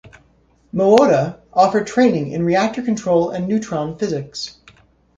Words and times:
Moata 0.73 1.41
offered 1.53 1.85
training 1.85 2.31
in 2.31 2.43
reactor 2.43 2.81
control 2.81 3.29
and 3.29 3.47
neutron 3.47 3.99
physics. 3.99 4.57